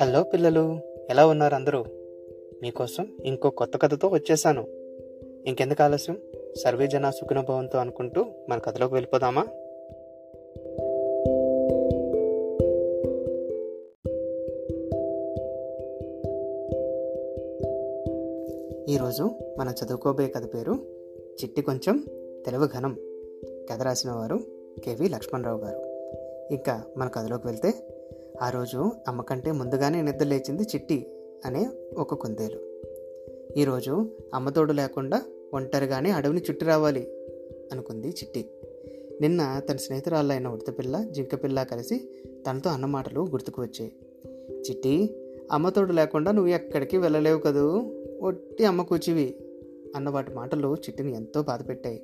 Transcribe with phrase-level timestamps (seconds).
[0.00, 0.78] Hello పిల్లలు
[1.10, 1.84] ఎలా ఉన్నారు అందరూ?
[2.62, 4.66] మీకోసం ఇంకో కొత్త కథతో వచ్చేసాను.
[5.46, 6.18] ఇంకెందుకు ఆలస్యం?
[6.64, 9.42] సర్వే జన సుఖనుభవంతో అనుకుంటూ మన కథలోకి వెళ్ళిపోదామా?
[18.88, 20.72] ఈరోజు మనం చదువుకోబోయే కథ పేరు
[21.44, 22.04] చిట్టి కొంచెం
[22.46, 22.96] తెలుగు ఘనం.
[23.70, 24.38] కథ రాసిన వారు
[24.84, 25.82] కేవి లక్ష్మణరావు గారు.
[26.50, 27.74] ఇంకా మన కథలోకి వెళ్తే
[28.42, 31.06] ఆ రోజు అమ్మకంటే ముందుగానే నిద్ర లేచింది చిట్టి
[31.44, 32.60] అనే ఒక కుందేలు.
[33.56, 35.22] ఈరోజు అమ్మతోడు లేకుండా
[35.54, 37.08] ఒంటరిగానే అడవిని చుట్టి రావాలి
[37.72, 38.50] అనుకుంది చిట్టి.
[39.20, 42.08] నిన్న తన స్నేహితురాళ్ళైన ఉడతపిల్ల జింకపిల్ల కలిసి
[42.50, 43.92] తనతో అన్నమాటలు గుర్తుకు వచ్చాయి.
[44.70, 45.16] చిట్టి
[45.52, 47.94] అమ్మతోడు లేకుండా నువ్వు ఎక్కడికి వెళ్ళలేవు కదూ?
[48.20, 49.36] ఒట్టి అమ్మ కూచివి
[49.96, 52.02] అన్న వాటి మాటలు చిట్టిని ఎంతో బాధపెట్టాయి.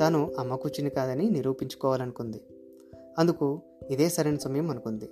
[0.00, 2.40] తాను అమ్మ కూర్చుని కాదని నిరూపించుకోవాలనుకుంది.
[3.18, 5.08] అందుకు ఇదే సరైన సమయం అనుకుంది.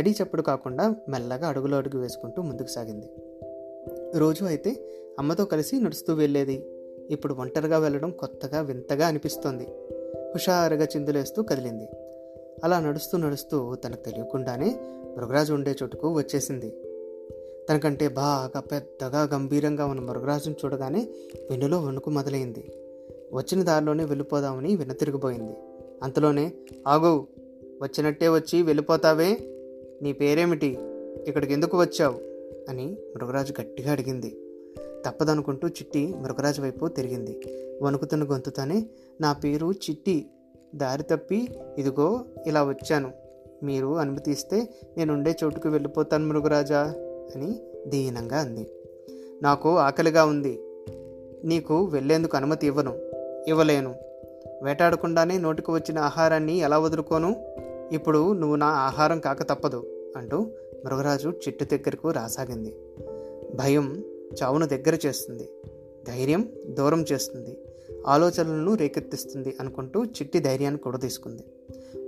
[0.00, 3.10] చడి చప్పుడు కాకుండా మెల్లగా అడుగులో అడుగు వేసుకుంటూ ముందుకు సాగింది.
[4.18, 4.76] రోజు అయితే
[5.18, 6.66] అమ్మతో కలిసి నడుస్తూ వెళ్ళేది.
[7.10, 9.64] ఇప్పుడు ఒంటరిగా వెళ్ళడం కొత్తగా వింతగా అనిపిస్తోంది.
[10.34, 11.88] హుషారుగా చిందులేస్తూ కదిలింది.
[12.64, 14.76] అలా నడుస్తూ నడుస్తూ తనకు తెలియకుండానే
[15.16, 16.70] మృగరాజు ఉండే చోటుకు వచ్చేసింది.
[17.70, 21.08] తనకంటే బాగా పెద్దగా గంభీరంగా ఉన్న మృగరాజును చూడగానే
[21.50, 22.72] వెన్నులో వణుకు మొదలైంది.
[23.32, 25.52] వచ్చిన దారిలోనే వెళ్ళిపోదామని వెనతిరిగిపోయింది.
[26.02, 26.52] అంతలోనే
[26.86, 27.26] ఆగు
[27.82, 29.55] వచ్చినట్టే వచ్చి వెళ్ళిపోతావే
[30.02, 30.78] నీ పేరేమిటి?
[31.26, 32.14] ఇక్కడికి ఎందుకు వచ్చావు?
[32.70, 34.36] అని మృగరాజు గట్టిగా అడిగింది.
[35.06, 37.40] తప్పదనుకుంటూ చిట్టి మృగరాజు వైపు తిరిగింది.
[37.82, 38.86] వణుకుతున్న గొంతుతోనే
[39.20, 40.26] నా పేరు చిట్టి.
[40.74, 43.12] దారి తప్పి ఇదిగో ఇలా వచ్చాను.
[43.62, 46.80] మీరు అనుమతి ఇస్తే నేను ఉండే చోటుకు వెళ్ళిపోతాను మృగరాజా
[47.34, 48.66] అని దీనంగా అంది.
[49.42, 50.60] నాకు ఆకలిగా ఉంది.
[51.44, 52.94] నీకు వెళ్ళేందుకు అనుమతి ఇవ్వను.
[53.48, 53.94] ఇవ్వలేను.
[54.62, 57.56] వేటాడకుండానే నోటికి వచ్చిన ఆహారాన్ని ఎలా వదులుకోను?
[57.92, 60.46] ఇప్పుడు నువ్వు నా ఆహారం కాక తప్పదు అంటూ
[60.84, 62.76] మృగరాజు చిట్టు దగ్గరకు రాసాగింది.
[63.56, 64.04] భయం
[64.42, 65.48] చావును దగ్గర చేస్తుంది.
[66.08, 67.58] ధైర్యం దూరం చేస్తుంది.
[68.06, 71.42] ఆలోచనలను రేకెత్తిస్తుంది అనుకుంటూ చిట్టి ధైర్యాన్ని కూడా తీసుకుంది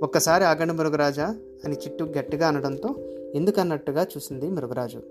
[0.03, 2.95] ఒక్కసారి ఆగండి మృగరాజా అని చిట్టు గట్టిగా అనడంతో
[3.35, 5.03] ఎందుకన్నట్టుగా చూసింది మృగరాజు.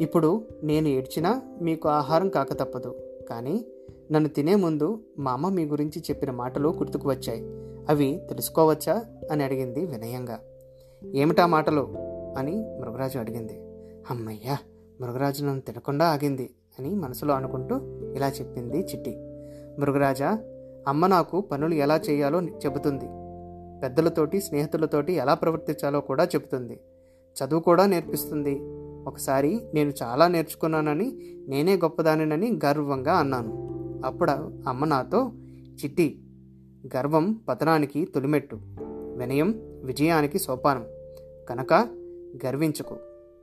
[0.00, 2.94] ఇప్పుడు నేను ఏడ్చినా మీకు ఆహారం కాక తప్పదు.
[3.30, 3.64] కానీ
[4.12, 7.65] నన్ను తినే ముందు మా అమ్మ మీ గురించి చెప్పిన మాటలు గుర్తుకు వచ్చాయి.
[7.88, 9.04] అవి తెలుసుకోవచ్చా?
[9.32, 10.40] అని అడిగింది వినయంగా.
[11.14, 11.94] ఏమిటా మాటలు?
[12.38, 13.60] అని మృగరాజు అడిగింది.
[14.10, 14.58] అమ్మయ్యా
[15.00, 17.76] మృగరాజు నన్ను తినకుండా ఆగింది అని మనసులో అనుకుంటూ
[18.14, 19.16] ఇలా చెప్పింది చిట్టి.
[19.78, 20.38] మృగరాజా
[20.88, 23.04] అమ్మ నాకు పనులు ఎలా చేయాలో చెబుతుంది.
[23.82, 26.80] పెద్దలతోటి స్నేహితులతోటి ఎలా ప్రవర్తించాలో కూడా చెబుతుంది.
[27.34, 28.60] చదువు కూడా నేర్పిస్తుంది.
[29.06, 33.66] ఒకసారి నేను చాలా నేర్చుకున్నానని నేనే గొప్పదానినని గర్వంగా అన్నాను.
[34.04, 34.30] అప్పుడు
[34.68, 35.32] అమ్మ నాతో
[35.84, 36.22] చిట్టి
[36.96, 38.58] గర్వం పతనానికి తొలిమెట్టు.
[39.16, 39.54] వినయం
[39.84, 40.86] విజయానికి సోపానం.
[41.48, 41.88] కనుక
[42.46, 42.96] గర్వించకు.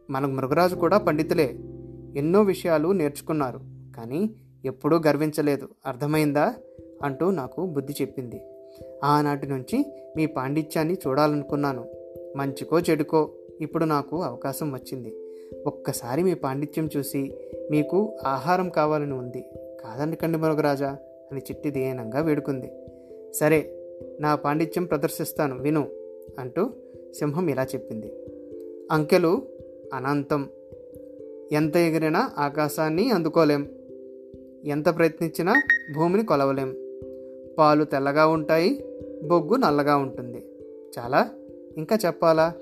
[0.10, 1.60] మన మృగరాజు కూడా పండితులే.
[2.16, 3.60] ఎన్నో విషయాలు నేర్చుకున్నారు.
[3.98, 5.70] కానీ ఎప్పుడూ గర్వించలేదు.
[5.86, 6.56] అర్థమైందా?
[7.04, 8.42] అంటూ నాకు బుద్ధి చెప్పింది.
[9.04, 11.86] ఆనాటి నుంచి మీ పాండిత్యాన్ని చూడాలనుకున్నాను.
[12.36, 13.30] మంచికో చెడుకో
[13.62, 15.16] ఇప్పుడు నాకు అవకాశం వచ్చింది.
[15.68, 17.34] ఒక్కసారి మీ పాండిత్యం చూసి
[17.72, 19.46] మీకు ఆహారం కావాలని ఉంది.
[19.84, 20.98] కాదనకండి మృగరాజా
[21.32, 22.72] అని చిట్టి దీనంగా వేడుకుంది.
[23.34, 23.80] సరే
[24.20, 25.88] నా పాండిత్యం ప్రదర్శిస్తాను విను
[26.40, 26.70] అంటూ
[27.14, 28.14] సింహం ఇలా చెప్పింది.
[28.92, 29.42] అంకెలు
[29.94, 30.50] అనంతం.
[31.52, 33.70] ఎంత ఎగిరినా ఆకాశాన్ని అందుకోలేం.
[34.66, 35.62] ఎంత ప్రయత్నించినా
[35.96, 36.76] భూమిని కొలవలేం.
[37.60, 38.86] పాలు తెల్లగా ఉంటాయి
[39.24, 40.46] బొగ్గు నల్లగా ఉంటుంది.
[41.00, 41.30] చాలా
[41.78, 42.54] ఇంకా చెప్పాలా?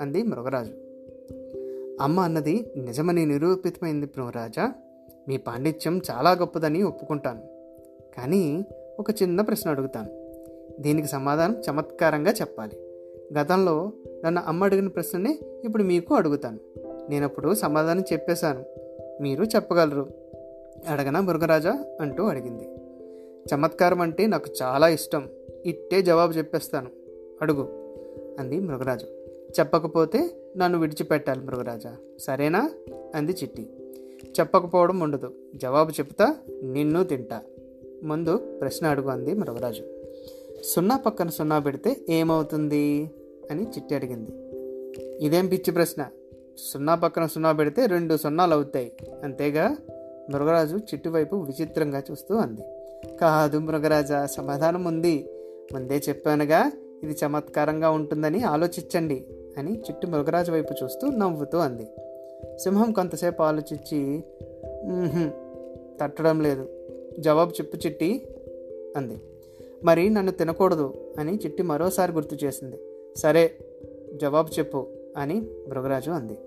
[0.00, 0.72] అంది మృగరాజు.
[2.00, 4.72] అమ్మ అన్నది నిజమని నిరూపితమైంది మృగరాజా
[5.28, 7.42] మీ పాండిత్యం చాలా గొప్పదని ఒప్పుకుంటాను.
[8.16, 8.64] కానీ
[8.98, 10.24] ఒక చిన్న ప్రశ్న అడుగుతాను.
[10.82, 12.76] దీనికి సమాధానం చమత్కారంగా చెప్పాలి.
[13.38, 13.92] గతంలో
[14.24, 16.58] నన్ను అమ్మ అడిగిన ప్రశ్ననే ఇప్పుడు మీకు అడుగుతాను.
[17.10, 18.64] నేనప్పుడు సమాధానం చెప్పేశాను.
[19.22, 20.08] మీరు చెప్పగలరు.
[20.88, 21.84] అడగనా మృగరాజా?
[22.00, 22.68] అంటూ అడిగింది.
[23.54, 25.28] చమత్కారం అంటే నాకు చాలా ఇష్టం.
[25.66, 26.90] ఇట్టే జవాబు చెప్పేస్తాను.
[27.42, 27.94] అడుగు
[28.38, 29.06] అంది మృగరాజు.
[29.60, 31.96] చెప్పకపోతే నన్ను విడిచిపెట్టాలి మృగరాజా.
[32.18, 32.70] సరేనా?
[33.14, 33.70] అంది చిట్టి.
[34.40, 35.32] చెప్పకపోవడం ఉండదు.
[35.54, 37.40] జవాబు చెప్తా నిన్ను తింటా.
[38.04, 39.82] ముందు ప్రశ్న అడుగు అంది మృగరాజు.
[40.64, 43.10] సున్నా పక్కన సున్నా పెడితే ఏమవుతుంది?
[43.50, 44.30] అని చిట్టి అడిగింది.
[45.26, 46.06] ఇదేం పిచ్చి ప్రశ్న?
[46.58, 48.92] సున్నా పక్కన సున్నా పెడితే రెండు సున్నాలు అవుతాయి.
[49.22, 49.76] అంతేగా?
[50.30, 52.62] మృగరాజు చిట్టువైపు విచిత్రంగా చూస్తూ అంది.
[53.16, 55.28] కాదు మృగరాజా సమాధానం ఉంది.
[55.72, 56.72] ముందే చెప్పానుగా
[57.02, 59.24] ఇది చమత్కారంగా ఉంటుందని ఆలోచించండి
[59.58, 61.86] అని చిట్టు మృగరాజు వైపు చూస్తూ నవ్వుతూ అంది.
[62.58, 64.24] సింహం కొంతసేపు ఆలోచించి
[66.00, 66.83] తట్టడం లేదు.
[67.18, 68.28] జవాబు చెప్పు చిట్టి
[68.96, 69.20] అంది.
[69.84, 72.76] మరి నన్ను తినకూడదు అని చిట్టి మరోసారి గుర్తు చేసింది.
[73.16, 73.58] సరే
[74.14, 76.38] జవాబు చెప్పు అని మృగరాజు అంది.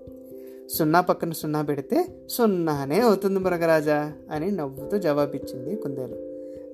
[0.68, 6.16] సున్నా పక్కన సున్నా పెడితే సున్నానే అవుతుంది మృగరాజా అని నవ్వుతూ జవాబిచ్చింది కుందేలు.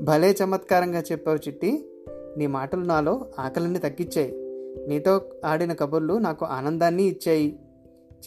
[0.01, 1.85] భలే చమత్కారంగా చెప్పావు చిట్టి.
[2.37, 4.33] నీ మాటలు నాలో ఆకలిని తగ్గించాయి.
[4.89, 7.59] నీతో ఆడిన కబుర్లు నాకు ఆనందాన్ని ఇచ్చాయి.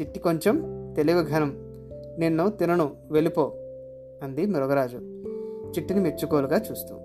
[0.02, 0.64] చిట్టి కొంచెం
[0.98, 1.58] తెలివి ఘనం
[2.20, 3.54] నిన్ను తినను వెళ్ళిపో
[4.24, 4.98] అంది మృగరాజు.
[5.78, 7.00] చిట్టిని మెచ్చుకోలుగా చూస్తూ.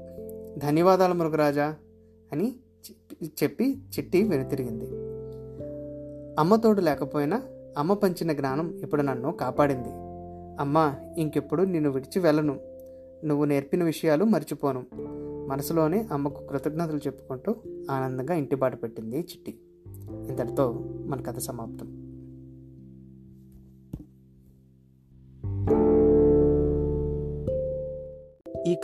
[0.59, 1.75] ధన్యవాదాలు మృగరాజా
[2.33, 2.57] అని
[3.25, 4.87] చెప్పి చిట్టి వెనుతిరిగింది.
[6.39, 7.43] అమ్మ తోడు లేకపోయినా
[7.79, 9.89] అమ్మ పంచిన జ్ఞానం ఇప్పుడు నన్ను కాపాడింది.
[10.61, 12.61] అమ్మ ఇంకెప్పుడు నిన్ను విడిచి వెళ్ళను.
[13.25, 14.87] నువ్వు నేర్పిన విషయాలు మర్చిపోను.
[15.49, 17.55] మనసులోనే అమ్మకు కృతజ్ఞతలు చెప్పుకుంటూ
[17.91, 19.59] ఆనందంగా ఇంటి బాట పెట్టింది చిట్టి.
[20.29, 20.73] ఇంతటితో
[21.07, 22.02] మన కథ సమాప్తం.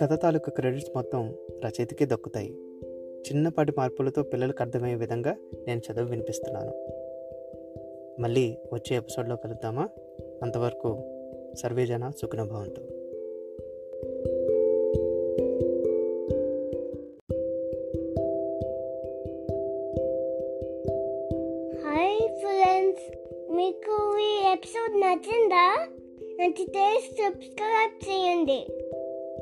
[0.01, 1.35] కథ తాలూకా క్రెడిట్స్ మొత్తం
[1.65, 2.51] రచయితకే దక్కుతాయి.
[3.29, 5.37] చిన్నపాటి మార్పులతో పిల్లలకు అర్థమయ్యే విధంగా
[5.67, 6.73] నేను చదువు వినిపిస్తున్నాను.
[8.21, 9.89] మళ్ళీ వచ్చే ఎపిసోడ్లో కలుద్దామా?
[10.43, 10.99] అంతవరకు
[11.55, 12.83] సర్వేజన సుఖనుభవంతో.
[23.51, 25.87] మీకు ఈ ఎపిసోడ్ నచ్చిందా?
[26.41, 28.78] నచ్చితే సబ్స్క్రైబ్ చేయండి.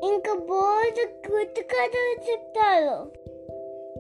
[0.03, 3.27] ఇంకా బోర్డు కొత్త కథలు చెప్తారు.